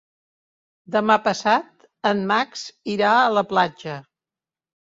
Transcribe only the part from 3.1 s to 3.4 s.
a